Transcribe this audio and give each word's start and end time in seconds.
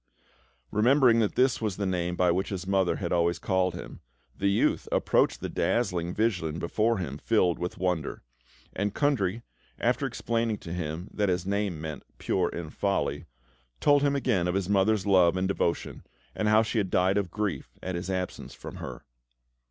Remembering 0.71 1.19
that 1.19 1.35
this 1.35 1.61
was 1.61 1.77
the 1.77 1.85
name 1.85 2.15
by 2.15 2.31
which 2.31 2.49
his 2.49 2.65
mother 2.65 2.95
had 2.95 3.11
always 3.13 3.37
called 3.37 3.75
him, 3.75 3.99
the 4.35 4.47
youth 4.49 4.87
approached 4.91 5.41
the 5.41 5.47
dazzling 5.47 6.11
vision 6.11 6.57
before 6.57 6.97
him, 6.97 7.19
filled 7.19 7.59
with 7.59 7.77
wonder; 7.77 8.23
and 8.73 8.95
Kundry, 8.95 9.43
after 9.77 10.07
explaining 10.07 10.57
to 10.57 10.73
him 10.73 11.07
that 11.13 11.29
his 11.29 11.45
name 11.45 11.79
meant 11.79 12.01
"Pure 12.17 12.49
in 12.49 12.71
Folly," 12.71 13.25
told 13.79 14.01
him 14.01 14.15
again 14.15 14.47
of 14.47 14.55
his 14.55 14.67
mother's 14.67 15.05
love 15.05 15.37
and 15.37 15.47
devotion, 15.47 16.03
and 16.33 16.47
how 16.47 16.63
she 16.63 16.79
had 16.79 16.89
died 16.89 17.19
of 17.19 17.29
grief 17.29 17.69
at 17.83 17.93
his 17.93 18.09
absence 18.09 18.55
from 18.55 18.77
her. 18.77 19.03